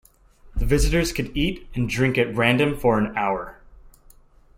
[0.55, 3.59] The visitors could eat and drink at random for an hour.